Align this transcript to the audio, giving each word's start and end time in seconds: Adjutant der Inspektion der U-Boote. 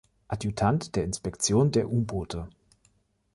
Adjutant 0.29 0.95
der 0.95 1.03
Inspektion 1.03 1.69
der 1.71 1.87
U-Boote. 1.87 2.49